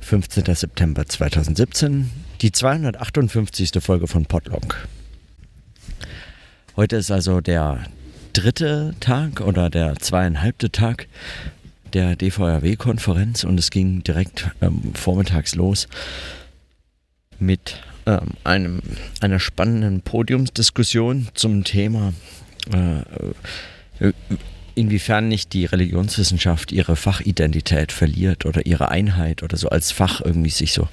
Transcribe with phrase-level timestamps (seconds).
[0.00, 0.54] 15.
[0.54, 2.10] September 2017,
[2.40, 3.70] die 258.
[3.80, 4.86] Folge von Podlog.
[6.76, 7.84] Heute ist also der
[8.32, 11.08] dritte Tag oder der zweieinhalbte Tag
[11.92, 15.88] der DVRW-Konferenz und es ging direkt ähm, vormittags los
[17.38, 18.82] mit ähm, einem,
[19.20, 22.12] einer spannenden Podiumsdiskussion zum Thema
[22.72, 24.12] äh,
[24.76, 30.50] inwiefern nicht die Religionswissenschaft ihre Fachidentität verliert oder ihre Einheit oder so als Fach irgendwie
[30.50, 30.88] sich so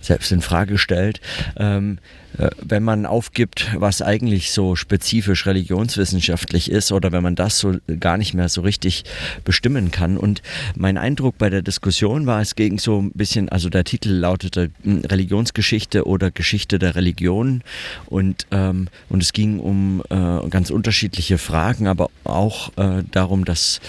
[0.00, 1.20] selbst in Frage stellt.
[1.56, 2.27] Ähm, äh,
[2.62, 8.16] wenn man aufgibt, was eigentlich so spezifisch religionswissenschaftlich ist oder wenn man das so gar
[8.16, 9.04] nicht mehr so richtig
[9.44, 10.16] bestimmen kann.
[10.16, 10.42] Und
[10.76, 14.70] mein Eindruck bei der Diskussion war, es ging so ein bisschen, also der Titel lautete
[14.82, 17.62] hm, Religionsgeschichte oder Geschichte der Religion
[18.06, 23.80] und, ähm, und es ging um äh, ganz unterschiedliche Fragen, aber auch äh, darum, dass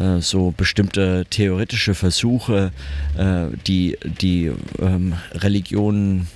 [0.00, 2.72] äh, so bestimmte theoretische Versuche,
[3.16, 6.28] äh, die, die ähm, Religionen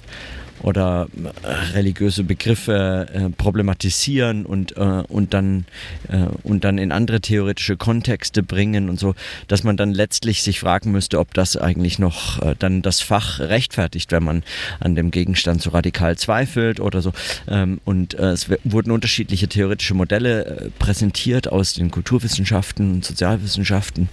[0.62, 1.08] oder
[1.42, 5.64] äh, religiöse Begriffe äh, problematisieren und, äh, und, dann,
[6.08, 9.14] äh, und dann in andere theoretische Kontexte bringen und so,
[9.48, 13.40] dass man dann letztlich sich fragen müsste, ob das eigentlich noch äh, dann das Fach
[13.40, 14.42] rechtfertigt, wenn man
[14.80, 17.12] an dem Gegenstand so radikal zweifelt oder so.
[17.48, 24.08] Ähm, und äh, es wurden unterschiedliche theoretische Modelle präsentiert aus den Kulturwissenschaften und Sozialwissenschaften,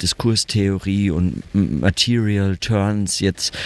[0.00, 3.56] Diskurstheorie und Material Turns jetzt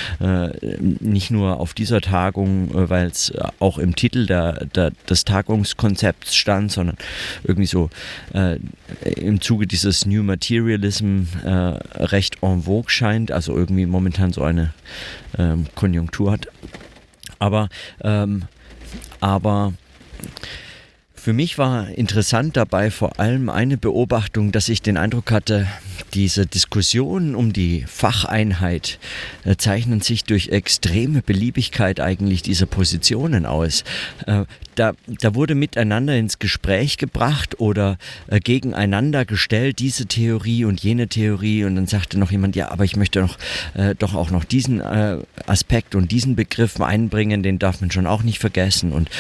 [1.01, 6.35] nicht nur auf dieser Tagung, äh, weil es auch im Titel der, der, des Tagungskonzepts
[6.35, 6.97] stand, sondern
[7.45, 7.91] irgendwie so
[8.35, 8.59] äh,
[9.05, 14.73] im Zuge dieses New Materialism äh, recht en vogue scheint, also irgendwie momentan so eine
[15.39, 16.49] ähm, Konjunktur hat.
[17.39, 17.69] Aber,
[18.03, 18.43] ähm,
[19.21, 19.73] aber
[21.15, 25.67] für mich war interessant dabei vor allem eine Beobachtung, dass ich den Eindruck hatte,
[26.15, 28.99] diese Diskussionen um die Facheinheit
[29.45, 33.85] äh, zeichnen sich durch extreme Beliebigkeit eigentlich dieser Positionen aus.
[34.27, 34.45] Äh,
[34.75, 41.09] da, da wurde miteinander ins Gespräch gebracht oder äh, gegeneinander gestellt, diese Theorie und jene
[41.09, 41.65] Theorie.
[41.65, 43.37] Und dann sagte noch jemand, ja, aber ich möchte noch,
[43.99, 44.81] doch auch noch diesen
[45.47, 48.93] Aspekt und diesen Begriff einbringen, den darf man schon auch nicht vergessen.
[48.93, 49.11] Und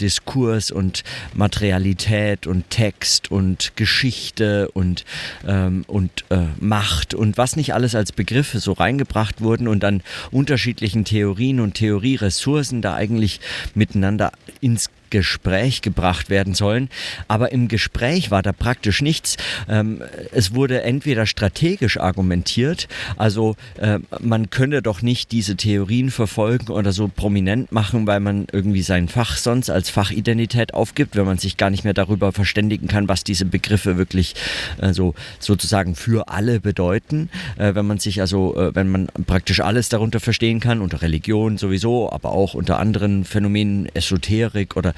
[0.00, 1.04] Diskurs und
[1.34, 5.04] Materialität und Text und Geschichte und,
[5.46, 10.02] ähm, und äh, Macht und was nicht alles als Begriffe so reingebracht wurden und dann
[10.30, 13.40] unterschiedlichen Theorien und Theorieressourcen da eigentlich
[13.74, 16.88] miteinander ins Gespräch gebracht werden sollen.
[17.28, 19.36] Aber im Gespräch war da praktisch nichts.
[19.68, 20.02] Ähm,
[20.32, 26.90] es wurde entweder strategisch argumentiert, also äh, man könne doch nicht diese Theorien verfolgen oder
[26.90, 31.56] so prominent machen, weil man irgendwie sein Fach sonst als Fachidentität aufgibt, wenn man sich
[31.56, 34.34] gar nicht mehr darüber verständigen kann, was diese Begriffe wirklich
[34.80, 37.28] äh, so sozusagen für alle bedeuten.
[37.56, 41.56] Äh, wenn man sich also, äh, wenn man praktisch alles darunter verstehen kann, unter Religion
[41.56, 44.92] sowieso, aber auch unter anderen Phänomenen, Esoterik oder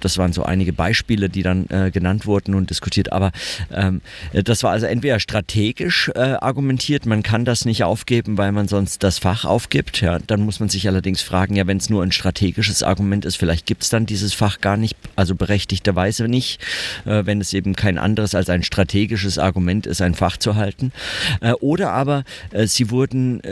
[0.00, 3.12] das waren so einige Beispiele, die dann äh, genannt wurden und diskutiert.
[3.12, 3.32] Aber
[3.72, 4.00] ähm,
[4.32, 9.02] das war also entweder strategisch äh, argumentiert, man kann das nicht aufgeben, weil man sonst
[9.02, 10.00] das Fach aufgibt.
[10.00, 13.36] Ja, dann muss man sich allerdings fragen, ja, wenn es nur ein strategisches Argument ist,
[13.36, 16.60] vielleicht gibt es dann dieses Fach gar nicht, also berechtigterweise nicht,
[17.04, 20.92] äh, wenn es eben kein anderes als ein strategisches Argument ist, ein Fach zu halten.
[21.40, 23.42] Äh, oder aber äh, sie wurden,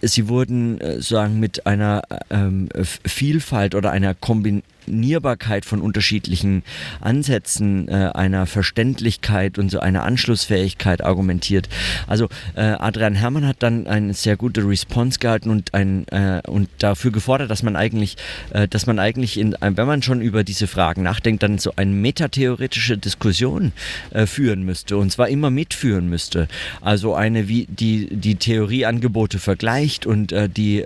[0.00, 2.68] sie wurden sagen mit einer ähm,
[3.04, 6.62] Vielfalt oder einer Kombination Kombinierbarkeit von unterschiedlichen
[7.00, 11.68] Ansätzen, äh, einer Verständlichkeit und so einer Anschlussfähigkeit argumentiert.
[12.06, 16.68] Also äh, Adrian Herrmann hat dann eine sehr gute Response gehalten und, ein, äh, und
[16.78, 18.16] dafür gefordert, dass man eigentlich,
[18.50, 21.90] äh, dass man eigentlich, in, wenn man schon über diese Fragen nachdenkt, dann so eine
[21.90, 23.72] metatheoretische Diskussion
[24.10, 26.48] äh, führen müsste und zwar immer mitführen müsste.
[26.80, 30.84] Also eine, wie die, die Theorieangebote vergleicht und äh, die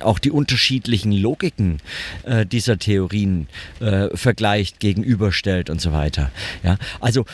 [0.00, 1.78] auch die unterschiedlichen Logiken
[2.50, 3.48] dieser Theorie Kategorien
[3.80, 6.30] äh, vergleicht, gegenüberstellt und so weiter.
[6.62, 7.24] Ja, also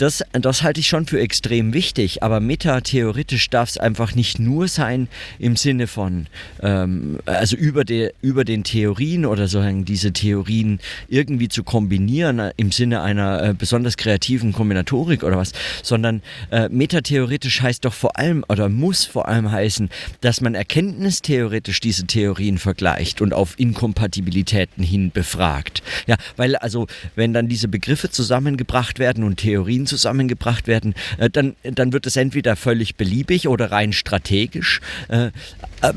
[0.00, 4.66] das, das halte ich schon für extrem wichtig, aber metatheoretisch darf es einfach nicht nur
[4.66, 5.08] sein
[5.38, 6.26] im Sinne von,
[6.62, 12.52] ähm, also über, de, über den Theorien oder sozusagen diese Theorien irgendwie zu kombinieren äh,
[12.56, 15.52] im Sinne einer äh, besonders kreativen Kombinatorik oder was,
[15.82, 19.90] sondern äh, metatheoretisch heißt doch vor allem oder muss vor allem heißen,
[20.22, 25.82] dass man erkenntnistheoretisch diese Theorien vergleicht und auf Inkompatibilitäten hin befragt.
[26.06, 26.86] Ja, weil also,
[27.16, 32.16] wenn dann diese Begriffe zusammengebracht werden und Theorien zusammengebracht werden, äh, dann, dann wird es
[32.16, 34.80] entweder völlig beliebig oder rein strategisch.
[35.08, 35.30] Äh, äh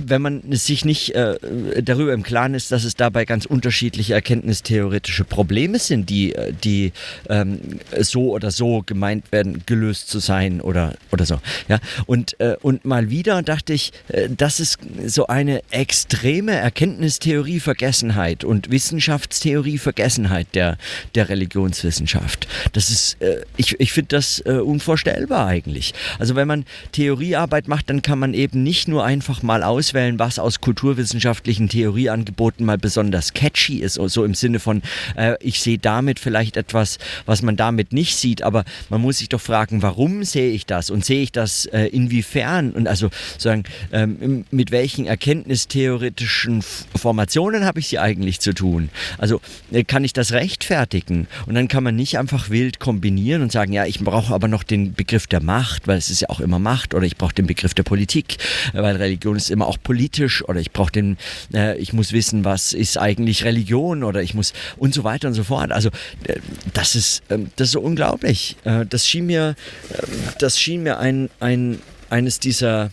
[0.06, 5.78] wenn man sich nicht darüber im Klaren ist, dass es dabei ganz unterschiedliche erkenntnistheoretische Probleme
[5.78, 6.94] sind, die, die
[7.30, 7.60] ähm,
[8.00, 11.40] so oder so gemeint werden, gelöst zu sein oder, oder so.
[11.68, 11.80] Ja?
[12.06, 13.92] Und, und mal wieder dachte ich,
[14.36, 20.78] das ist so eine extreme Erkenntnistheorie-Vergessenheit und Wissenschaftstheorie-Vergessenheit der,
[21.16, 22.48] der Religionswissenschaft.
[22.74, 23.18] Das ist,
[23.58, 25.94] ich, ich finde das äh, unvorstellbar eigentlich.
[26.18, 26.64] Also wenn man
[26.94, 32.66] Theoriearbeit macht, dann kann man eben nicht nur einfach mal auswählen, was aus kulturwissenschaftlichen Theorieangeboten
[32.66, 34.84] mal besonders catchy ist, so im Sinne von,
[35.18, 39.28] äh, ich sehe damit vielleicht etwas, was man damit nicht sieht, aber man muss sich
[39.28, 43.66] doch fragen, warum sehe ich das und sehe ich das äh, inwiefern und also sagen,
[43.92, 46.64] ähm, mit welchen erkenntnistheoretischen
[46.96, 48.90] Formationen habe ich sie eigentlich zu tun?
[49.18, 49.42] Also
[49.74, 51.28] äh, kann ich das rechtfertigen?
[51.48, 54.64] Und dann kann man nicht einfach wild kombinieren und sagen, ja, ich brauche aber noch
[54.64, 57.48] den Begriff der Macht, weil es ist ja auch immer Macht, oder ich brauche den
[57.48, 58.38] Begriff der Politik,
[58.74, 61.18] weil Religion ist immer auch politisch, oder ich brauche den,
[61.54, 65.34] äh, ich muss wissen, was ist eigentlich Religion, oder ich muss und so weiter und
[65.36, 65.72] so fort.
[65.72, 65.90] Also
[66.26, 66.40] äh,
[66.74, 68.58] das ist, äh, das ist so unglaublich.
[68.64, 69.56] Äh, das schien mir,
[69.92, 71.80] ähm, das schien mir ein, ein
[72.10, 72.92] eines dieser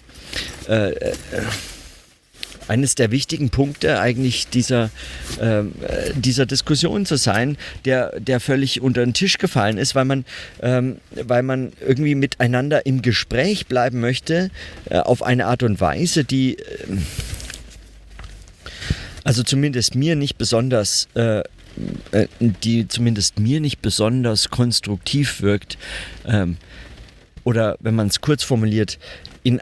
[0.68, 1.12] äh, äh,
[2.70, 4.90] eines der wichtigen Punkte eigentlich dieser,
[5.40, 10.04] ähm, äh, dieser Diskussion zu sein, der, der völlig unter den Tisch gefallen ist, weil
[10.04, 10.24] man,
[10.62, 14.50] ähm, weil man irgendwie miteinander im Gespräch bleiben möchte,
[14.88, 16.62] äh, auf eine Art und Weise, die äh,
[19.24, 21.40] also zumindest mir nicht besonders äh,
[22.12, 25.76] äh, die zumindest mir nicht besonders konstruktiv wirkt
[26.26, 26.56] ähm,
[27.44, 28.98] oder wenn man es kurz formuliert,
[29.42, 29.60] in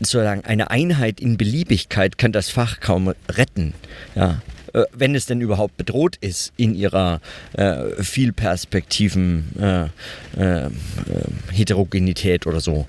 [0.00, 3.74] sozusagen eine Einheit in Beliebigkeit kann das Fach kaum retten.
[4.14, 4.40] Ja,
[4.72, 7.20] äh, wenn es denn überhaupt bedroht ist in ihrer
[7.54, 9.84] äh, Vielperspektiven äh,
[10.40, 10.70] äh,
[11.52, 12.86] Heterogenität oder so.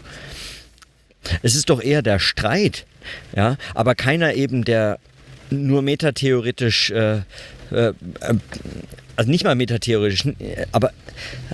[1.42, 2.86] Es ist doch eher der Streit,
[3.36, 5.00] ja, aber keiner eben, der
[5.50, 7.18] nur metatheoretisch, äh,
[7.72, 7.94] äh,
[9.16, 10.24] also nicht mal metatheoretisch,
[10.72, 10.92] aber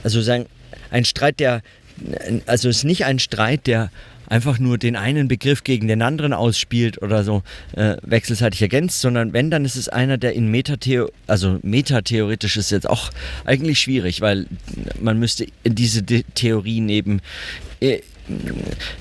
[0.03, 0.45] also sagen,
[0.91, 1.61] ein Streit, der,
[2.45, 3.89] also es ist nicht ein Streit, der
[4.27, 7.43] einfach nur den einen Begriff gegen den anderen ausspielt oder so
[7.73, 12.71] äh, wechselseitig ergänzt, sondern wenn, dann ist es einer, der in Metatheo also metatheoretisch ist
[12.71, 13.11] jetzt auch
[13.45, 14.47] eigentlich schwierig, weil
[14.99, 17.21] man müsste diese Theorien eben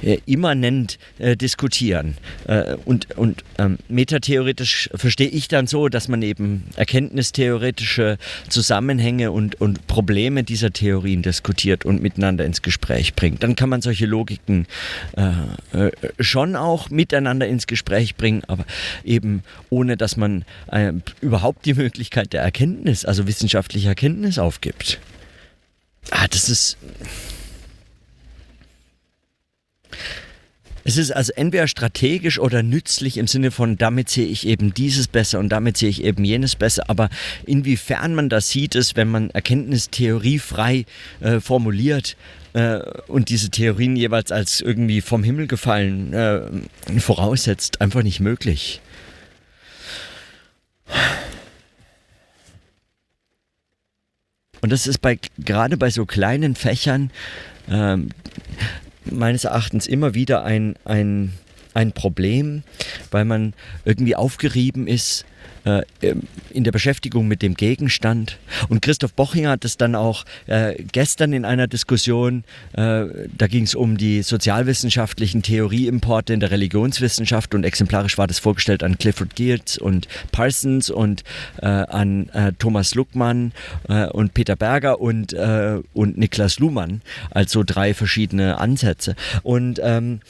[0.03, 2.17] äh, äh, immanent äh, diskutieren.
[2.47, 8.19] Äh, und und ähm, metatheoretisch verstehe ich dann so, dass man eben erkenntnistheoretische
[8.49, 13.43] Zusammenhänge und, und Probleme dieser Theorien diskutiert und miteinander ins Gespräch bringt.
[13.43, 14.67] Dann kann man solche Logiken
[15.17, 18.65] äh, äh schon auch miteinander ins Gespräch bringen, aber
[19.05, 20.44] eben ohne, dass man
[21.20, 24.99] überhaupt die Möglichkeit der Erkenntnis, also wissenschaftlicher Erkenntnis aufgibt.
[26.11, 26.77] Ah, das ist
[30.87, 35.08] Es ist also entweder strategisch oder nützlich im Sinne von, damit sehe ich eben dieses
[35.08, 36.85] besser und damit sehe ich eben jenes besser.
[36.88, 37.08] Aber
[37.46, 40.85] inwiefern man das sieht, ist, wenn man Erkenntnis theoriefrei
[41.20, 42.17] äh, formuliert
[42.52, 48.82] äh, und diese Theorien jeweils als irgendwie vom Himmel gefallen äh, voraussetzt, einfach nicht möglich.
[54.61, 57.11] Und das ist bei, gerade bei so kleinen Fächern,
[57.70, 58.11] ähm,
[59.05, 61.33] meines Erachtens immer wieder ein, ein,
[61.75, 62.62] ein Problem,
[63.11, 63.55] weil man
[63.85, 65.25] irgendwie aufgerieben ist
[65.65, 65.82] äh,
[66.50, 68.38] in der Beschäftigung mit dem Gegenstand.
[68.69, 72.44] Und Christoph Bochinger hat es dann auch äh, gestern in einer Diskussion,
[72.75, 73.06] äh,
[73.37, 78.82] da ging es um die sozialwissenschaftlichen Theorieimporte in der Religionswissenschaft und exemplarisch war das vorgestellt
[78.82, 81.25] an Clifford Geertz und Parsons und
[81.63, 83.53] äh, an äh, Thomas Luckmann
[84.13, 85.34] und Peter Berger und,
[85.93, 89.15] und Niklas Luhmann, also drei verschiedene Ansätze.
[89.43, 90.20] Und ähm,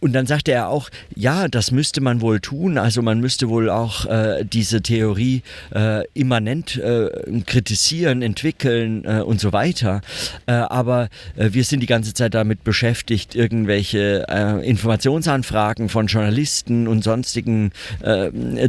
[0.00, 2.78] und dann sagte er auch, ja, das müsste man wohl tun.
[2.78, 5.42] Also man müsste wohl auch äh, diese Theorie
[5.74, 7.08] äh, immanent äh,
[7.44, 10.00] kritisieren, entwickeln äh, und so weiter.
[10.46, 14.26] Äh, aber äh, wir sind die ganze Zeit damit beschäftigt, irgendwelche
[14.62, 17.72] Informationsanfragen von Journalisten und sonstigen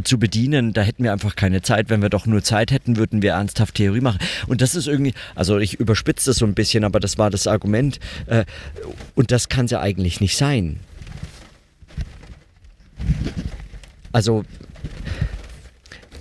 [0.04, 0.72] zu bedienen.
[0.72, 1.90] Da hätten wir einfach keine Zeit.
[1.90, 4.18] Wenn wir doch nur Zeit hätten, würden wir ernsthaft Theorie machen.
[4.46, 7.46] Und das ist irgendwie, also ich überspitze das so ein bisschen, aber das war das
[7.46, 7.98] Argument.
[9.14, 10.80] und das kann es ja eigentlich nicht sein.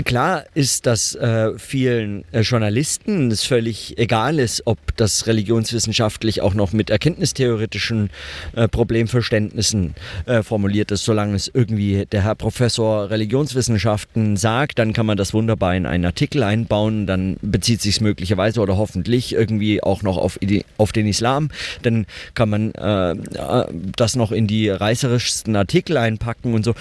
[0.10, 6.56] Klar ist, dass äh, vielen äh, Journalisten es völlig egal ist, ob das religionswissenschaftlich auch
[6.56, 8.10] noch mit erkenntnistheoretischen
[8.56, 9.94] äh, Problemverständnissen
[10.26, 11.06] äh, formuliert ist.
[11.06, 16.06] Solange es irgendwie der Herr Professor Religionswissenschaften sagt, dann kann man das wunderbar in einen
[16.06, 17.06] Artikel einbauen.
[17.06, 20.40] Dann bezieht sich es möglicherweise oder hoffentlich irgendwie auch noch auf,
[20.78, 21.50] auf den Islam.
[21.84, 23.66] Dann kann man äh, äh,
[23.96, 26.74] das noch in die reißerischsten Artikel einpacken und so.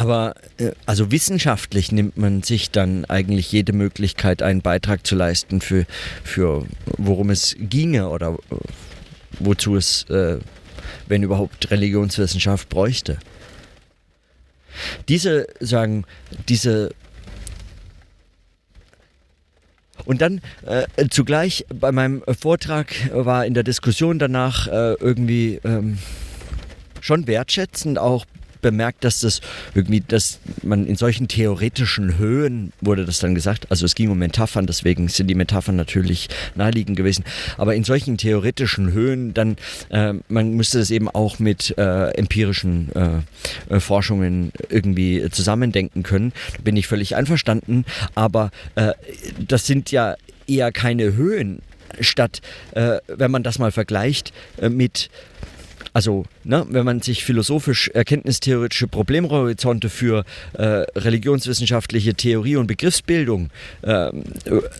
[0.00, 5.60] Aber äh, also wissenschaftlich nimmt man sich dann eigentlich jede Möglichkeit, einen Beitrag zu leisten
[5.60, 5.84] für,
[6.24, 6.64] für
[6.96, 8.54] worum es ginge oder äh,
[9.40, 10.38] wozu es, äh,
[11.06, 13.18] wenn überhaupt, Religionswissenschaft bräuchte.
[15.10, 16.06] Diese sagen,
[16.48, 16.94] diese
[20.06, 25.98] und dann äh, zugleich bei meinem Vortrag war in der Diskussion danach äh, irgendwie ähm,
[27.02, 28.24] schon wertschätzend auch
[28.60, 29.40] bemerkt, dass das
[29.74, 34.18] irgendwie, dass man in solchen theoretischen Höhen wurde das dann gesagt, also es ging um
[34.18, 37.24] Metaphern, deswegen sind die Metaphern natürlich naheliegend gewesen,
[37.56, 39.56] aber in solchen theoretischen Höhen dann,
[39.90, 46.32] äh, man müsste das eben auch mit äh, empirischen äh, äh Forschungen irgendwie zusammendenken können,
[46.56, 48.92] da bin ich völlig einverstanden, aber äh,
[49.38, 51.62] das sind ja eher keine Höhen,
[51.98, 52.40] statt,
[52.72, 55.10] äh, wenn man das mal vergleicht mit
[55.92, 60.62] also, ne, wenn man sich philosophisch erkenntnistheoretische Problemhorizonte für äh,
[60.96, 63.50] religionswissenschaftliche Theorie und Begriffsbildung
[63.82, 64.10] äh,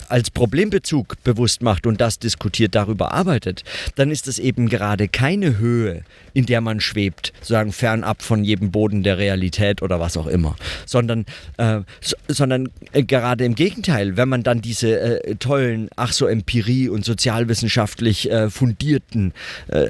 [0.09, 3.64] als Problembezug bewusst macht und das diskutiert, darüber arbeitet,
[3.97, 8.71] dann ist es eben gerade keine Höhe, in der man schwebt, sozusagen fernab von jedem
[8.71, 10.55] Boden der Realität oder was auch immer,
[10.87, 11.26] sondern,
[11.57, 16.26] äh, so, sondern äh, gerade im Gegenteil, wenn man dann diese äh, tollen, ach so
[16.26, 19.33] Empirie und sozialwissenschaftlich äh, fundierten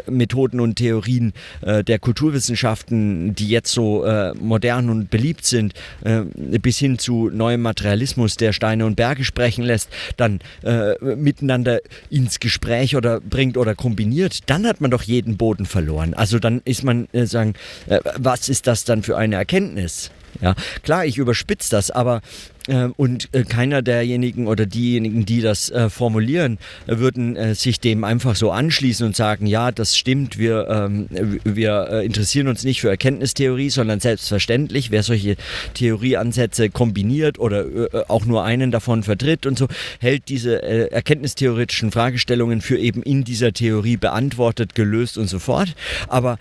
[0.06, 5.74] Methoden und Theorien Theorien äh, der Kulturwissenschaften, die jetzt so äh, modern und beliebt sind,
[6.04, 6.22] äh,
[6.58, 12.40] bis hin zu neuem Materialismus, der Steine und Berge sprechen lässt, dann äh, miteinander ins
[12.40, 16.14] Gespräch oder bringt oder kombiniert, dann hat man doch jeden Boden verloren.
[16.14, 17.54] Also dann ist man äh, sagen,
[17.88, 20.10] äh, was ist das dann für eine Erkenntnis?
[20.40, 22.20] Ja, klar, ich überspitze das, aber
[22.96, 28.36] und äh, keiner derjenigen oder diejenigen, die das äh, formulieren, würden äh, sich dem einfach
[28.36, 31.08] so anschließen und sagen, ja, das stimmt, wir, ähm,
[31.44, 35.36] wir interessieren uns nicht für Erkenntnistheorie, sondern selbstverständlich, wer solche
[35.74, 37.66] Theorieansätze kombiniert oder
[38.08, 39.66] auch nur einen davon vertritt und so,
[39.98, 45.74] hält diese erkenntnistheoretischen Fragestellungen für eben in dieser Theorie beantwortet, gelöst und so fort.
[46.08, 46.38] Aber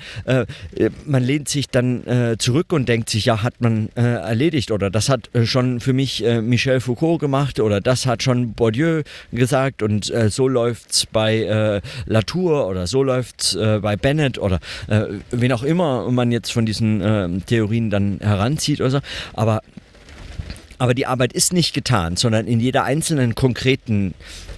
[1.06, 2.04] man lehnt sich dann
[2.38, 6.26] zurück und denkt sich, ja, hat man erledigt oder das hat schon für mich nicht
[6.26, 11.38] äh, Michel Foucault gemacht oder das hat schon Bourdieu gesagt und äh, so es bei
[11.38, 16.52] äh, Latour oder so läuft's äh, bei Bennett oder äh, wen auch immer man jetzt
[16.52, 19.00] von diesen ähm, Theorien dann heranzieht oder so.
[19.34, 19.62] Aber
[20.80, 24.14] aber die Arbeit ist nicht getan, sondern in jeder einzelnen konkreten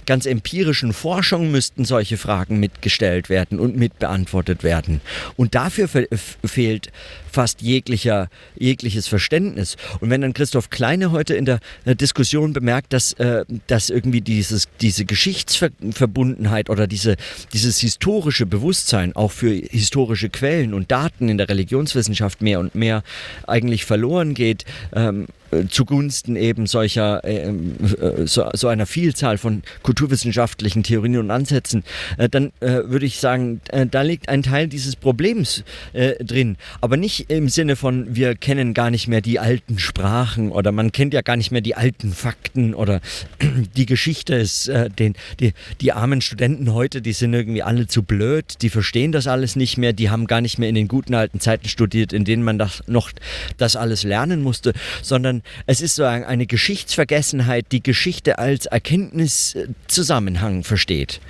[0.06, 5.00] ganz empirischen Forschung müssten solche Fragen mitgestellt werden und mitbeantwortet werden.
[5.36, 6.90] Und dafür fehlt
[7.30, 9.76] fast jeglicher, jegliches Verständnis.
[10.00, 14.68] Und wenn dann Christoph Kleine heute in der Diskussion bemerkt, dass, äh, dass irgendwie dieses,
[14.80, 17.16] diese Geschichtsverbundenheit oder diese,
[17.52, 23.02] dieses historische Bewusstsein auch für historische Quellen und Daten in der Religionswissenschaft mehr und mehr
[23.46, 24.64] eigentlich verloren geht,
[24.94, 25.26] ähm,
[25.68, 31.84] zugunsten eben solcher äh, äh, so, so, einer Vielzahl von kulturwissenschaftlichen Theorien und Ansätzen,
[32.16, 36.56] äh, dann äh, würde ich sagen, äh, da liegt ein Teil dieses Problems äh, drin.
[36.80, 40.92] Aber nicht im Sinne von, wir kennen gar nicht mehr die alten Sprachen oder man
[40.92, 43.00] kennt ja gar nicht mehr die alten Fakten oder
[43.76, 48.62] die Geschichte ist, den, die, die armen Studenten heute, die sind irgendwie alle zu blöd,
[48.62, 51.40] die verstehen das alles nicht mehr, die haben gar nicht mehr in den guten alten
[51.40, 53.10] Zeiten studiert, in denen man das noch
[53.58, 61.20] das alles lernen musste, sondern es ist so eine Geschichtsvergessenheit, die Geschichte als Erkenntniszusammenhang versteht.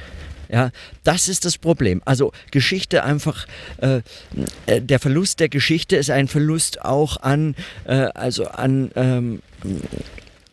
[0.52, 0.70] Ja,
[1.02, 2.02] das ist das Problem.
[2.04, 3.46] Also Geschichte einfach,
[3.78, 4.02] äh,
[4.66, 7.54] äh, der Verlust der Geschichte ist ein Verlust auch an,
[7.86, 9.40] äh, also an, ähm,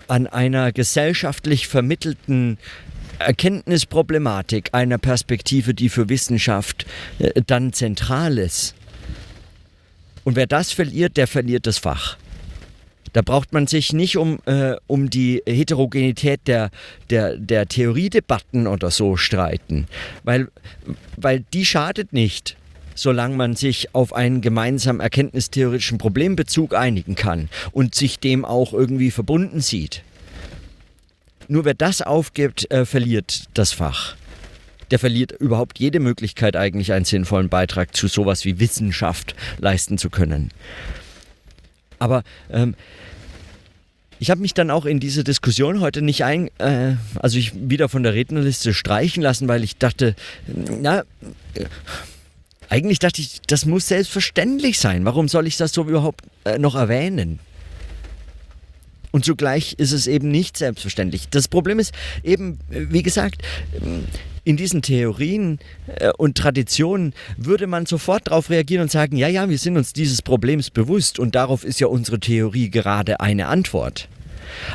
[0.08, 2.58] an einer gesellschaftlich vermittelten
[3.20, 6.86] Erkenntnisproblematik, einer Perspektive, die für Wissenschaft
[7.20, 8.76] äh, dann zentral ist.
[10.24, 12.18] Und wer das verliert, der verliert das Fach.
[13.14, 16.70] Da braucht man sich nicht um, äh, um die Heterogenität der,
[17.10, 19.88] der, der Theoriedebatten oder so streiten,
[20.24, 20.50] weil,
[21.18, 22.56] weil die schadet nicht
[23.00, 29.10] solange man sich auf einen gemeinsamen erkenntnistheoretischen Problembezug einigen kann und sich dem auch irgendwie
[29.10, 30.04] verbunden sieht.
[31.48, 34.16] Nur wer das aufgibt, äh, verliert das Fach.
[34.92, 40.10] Der verliert überhaupt jede Möglichkeit, eigentlich einen sinnvollen Beitrag zu sowas wie Wissenschaft leisten zu
[40.10, 40.52] können.
[42.00, 42.76] Aber ähm,
[44.20, 47.88] ich habe mich dann auch in diese Diskussion heute nicht ein, äh, also ich wieder
[47.88, 50.16] von der Rednerliste streichen lassen, weil ich dachte,
[50.48, 51.04] na,
[51.54, 51.66] äh,
[52.70, 55.06] eigentlich dachte ich, das muss selbstverständlich sein.
[55.06, 57.40] Warum soll ich das so überhaupt äh, noch erwähnen?
[59.12, 61.30] Und zugleich ist es eben nicht selbstverständlich.
[61.30, 63.42] Das Problem ist eben, wie gesagt,
[64.50, 65.60] in diesen Theorien
[65.98, 69.94] äh, und Traditionen würde man sofort darauf reagieren und sagen, ja, ja, wir sind uns
[69.94, 74.10] dieses Problems bewusst und darauf ist ja unsere Theorie gerade eine Antwort.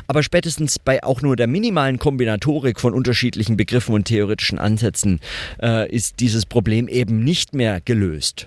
[0.06, 5.18] Aber spätestens bei auch nur der minimalen Kombinatorik von unterschiedlichen Begriffen und theoretischen Ansätzen
[5.60, 8.46] äh, ist dieses Problem eben nicht mehr gelöst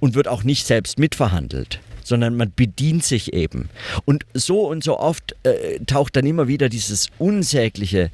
[0.00, 3.68] und wird auch nicht selbst mitverhandelt sondern man bedient sich eben.
[4.04, 8.10] Und so und so oft äh, taucht dann immer wieder dieses unsägliche,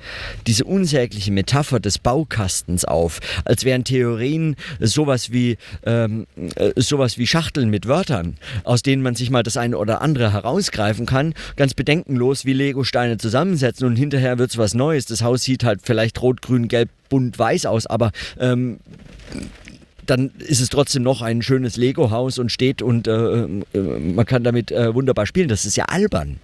[0.47, 7.27] diese unsägliche Metapher des Baukastens auf, als wären Theorien sowas wie, ähm, äh, sowas wie
[7.27, 11.75] Schachteln mit Wörtern, aus denen man sich mal das eine oder andere herausgreifen kann, ganz
[11.75, 15.07] bedenkenlos wie Lego-Steine zusammensetzen und hinterher wird es was Neues.
[15.07, 18.11] Das Haus sieht halt vielleicht rot, grün, gelb, bunt, weiß aus, aber
[18.41, 18.81] ähm,
[20.07, 24.45] dann ist es trotzdem noch ein schönes Lego-Haus und steht und äh, äh, man kann
[24.45, 25.49] damit äh, wunderbar spielen.
[25.49, 26.39] Das ist ja albern.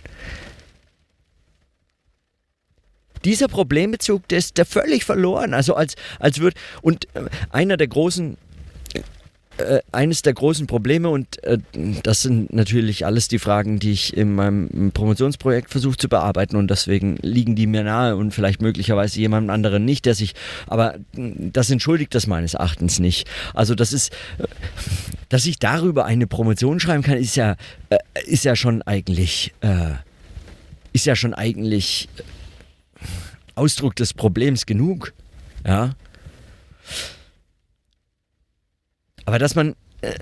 [3.25, 5.52] Dieser Problembezug, der ist der völlig verloren.
[5.52, 8.38] Also als, als wird, und äh, einer der großen
[9.61, 11.59] äh, eines der großen Probleme und äh,
[12.02, 16.71] das sind natürlich alles die Fragen, die ich in meinem Promotionsprojekt versuche zu bearbeiten und
[16.71, 20.35] deswegen liegen die mir nahe und vielleicht möglicherweise jemand anderen nicht, der sich,
[20.67, 23.29] aber das entschuldigt das meines Erachtens nicht.
[23.55, 24.45] Also das ist, äh,
[25.29, 27.57] dass ich darüber eine Promotion schreiben kann, ist ja,
[27.90, 29.93] äh, ist ja schon eigentlich, äh,
[30.93, 32.09] ist ja schon eigentlich
[33.55, 35.12] Ausdruck des Problems genug.
[35.67, 35.95] Ja.
[39.30, 39.76] Aber dass man.
[40.00, 40.12] Äh,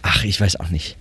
[0.00, 0.96] ach, ich weiß auch nicht.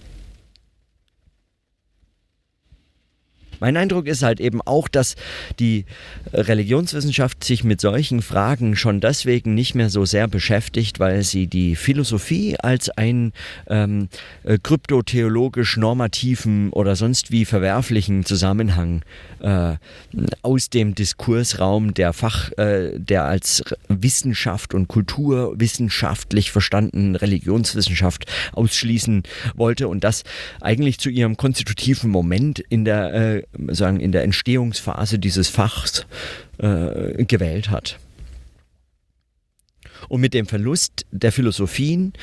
[3.59, 5.15] Mein Eindruck ist halt eben auch, dass
[5.59, 5.85] die
[6.33, 11.75] Religionswissenschaft sich mit solchen Fragen schon deswegen nicht mehr so sehr beschäftigt, weil sie die
[11.75, 13.33] Philosophie als einen
[13.67, 14.09] ähm,
[14.43, 19.01] äh, kryptotheologisch normativen oder sonst wie verwerflichen Zusammenhang
[19.39, 19.75] äh,
[20.41, 29.23] aus dem Diskursraum der Fach, äh, der als Wissenschaft und kulturwissenschaftlich verstandenen Religionswissenschaft ausschließen
[29.55, 30.23] wollte und das
[30.61, 36.05] eigentlich zu ihrem konstitutiven Moment in der äh, sagen, in der Entstehungsphase dieses Fachs
[36.57, 37.99] äh, gewählt hat.
[40.09, 42.13] Und mit dem Verlust der Philosophien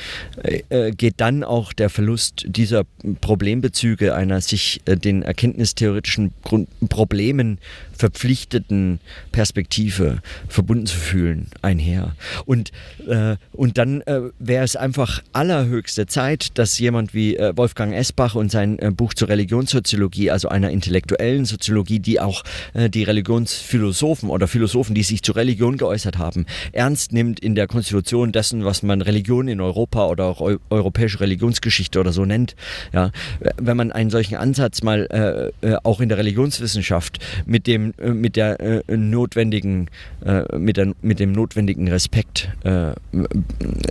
[0.43, 2.83] äh, äh, geht dann auch der Verlust dieser
[3.21, 7.59] Problembezüge einer sich äh, den erkenntnistheoretischen Grund Problemen
[7.97, 8.99] verpflichteten
[9.31, 12.15] Perspektive verbunden zu fühlen einher.
[12.45, 12.71] Und,
[13.07, 18.35] äh, und dann äh, wäre es einfach allerhöchste Zeit, dass jemand wie äh, Wolfgang Esbach
[18.35, 24.95] und sein Buch zur Religionssoziologie, also einer intellektuellen Soziologie, die auch die Religionsphilosophen oder Philosophen,
[24.95, 29.49] die sich zur Religion geäußert haben, ernst nimmt in der Konstitution dessen, was man Religion
[29.49, 32.55] in Europa oder auch eu europäische Religionsgeschichte oder so nennt.
[32.93, 33.11] Ja,
[33.57, 38.37] wenn man einen solchen Ansatz mal äh, auch in der Religionswissenschaft mit dem äh, mit
[38.37, 39.89] der äh, notwendigen,
[40.25, 42.93] äh, mit, der, mit dem notwendigen Respekt äh,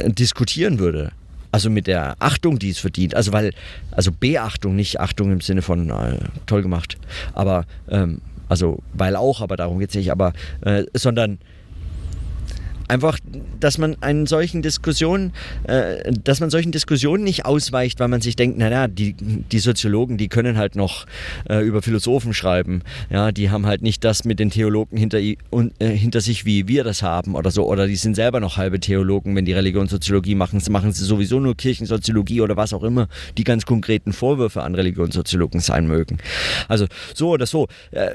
[0.09, 1.13] diskutieren würde.
[1.53, 3.15] Also mit der Achtung, die es verdient.
[3.15, 3.53] Also weil,
[3.91, 6.97] also Beachtung, nicht Achtung im Sinne von äh, toll gemacht.
[7.35, 11.39] Aber, ähm, also weil auch, aber darum geht es nicht, aber, äh, sondern
[12.87, 13.19] Einfach,
[13.61, 15.33] dass man einen solchen Diskussionen,
[15.65, 20.19] äh, dass man solchen Diskussionen nicht ausweicht, weil man sich denkt, naja, die, die Soziologen,
[20.19, 21.07] die können halt noch
[21.49, 22.83] äh, über Philosophen schreiben.
[23.09, 25.19] Ja, die haben halt nicht das mit den Theologen hinter,
[25.51, 27.67] un, äh, hinter sich, wie wir das haben oder so.
[27.67, 30.63] Oder die sind selber noch halbe Theologen, wenn die Religionssoziologie machen.
[30.69, 35.61] Machen sie sowieso nur Kirchensoziologie oder was auch immer die ganz konkreten Vorwürfe an Religionssoziologen
[35.61, 36.19] sein mögen.
[36.69, 37.67] Also so oder so.
[37.93, 38.11] Äh,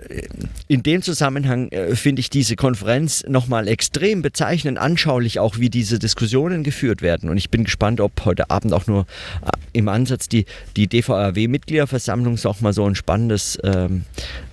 [0.67, 5.69] in dem Zusammenhang äh, finde ich diese Konferenz nochmal extrem bezeichnend bezeichnend anschaulich auch, wie
[5.69, 7.29] diese Diskussionen geführt werden.
[7.29, 9.05] Und ich bin gespannt, ob heute Abend auch nur
[9.41, 10.45] äh, im Ansatz die,
[10.75, 14.03] die DVRW-Mitgliederversammlung auch mal so ein spannendes ähm,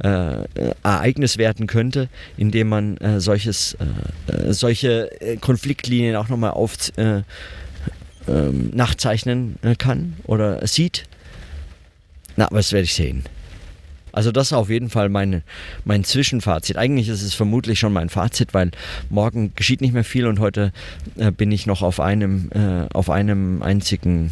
[0.03, 0.45] äh,
[0.85, 3.77] Ereignis werden könnte, indem man äh, solches,
[4.29, 11.05] äh, äh solche äh, Konfliktlinien auch nochmal auf ähm, nachzeichnen kann oder sieht.
[12.37, 13.25] Na, aber das werde ich sehen.
[14.16, 15.42] Also das ist auf jeden Fall mein,
[15.85, 16.79] mein Zwischenfazit.
[16.79, 18.70] Eigentlich ist es vermutlich schon mein Fazit, weil
[19.11, 20.72] morgen geschieht nicht mehr viel und heute
[21.18, 24.31] äh, bin ich noch auf einem, äh, auf einem einzigen,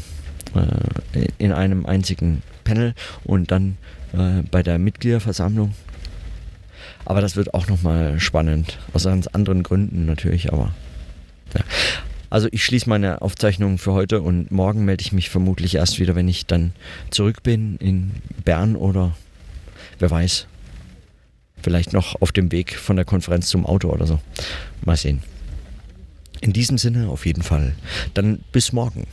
[0.55, 2.94] äh, in einem einzigen Panel
[3.25, 3.77] und dann
[4.14, 5.75] äh, bei der Mitgliederversammlung.
[7.05, 8.79] Aber das wird auch nochmal spannend.
[8.94, 10.75] Aus ganz anderen Gründen natürlich, aber.
[11.53, 11.61] Ja.
[12.31, 16.14] Also ich schließe meine Aufzeichnung für heute und morgen melde ich mich vermutlich erst wieder,
[16.14, 16.73] wenn ich dann
[17.11, 18.12] zurück bin in
[18.47, 19.12] Bern oder
[19.98, 20.46] wer weiß,
[21.62, 24.20] vielleicht noch auf dem Weg von der Konferenz zum Auto oder so.
[24.85, 25.22] Mal sehen.
[26.40, 27.74] In diesem Sinne auf jeden Fall.
[28.12, 29.07] Dann bis morgen.